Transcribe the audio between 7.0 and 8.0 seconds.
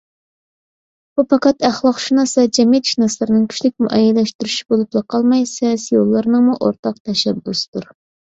تەشەببۇسىدۇر.